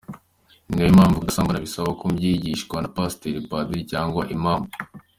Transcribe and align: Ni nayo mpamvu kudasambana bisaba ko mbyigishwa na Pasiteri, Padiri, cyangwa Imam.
Ni 0.67 0.75
nayo 0.75 0.91
mpamvu 0.97 1.17
kudasambana 1.19 1.63
bisaba 1.65 1.97
ko 1.99 2.03
mbyigishwa 2.11 2.75
na 2.79 2.89
Pasiteri, 2.95 3.45
Padiri, 3.49 3.81
cyangwa 3.91 4.21
Imam. 4.35 4.61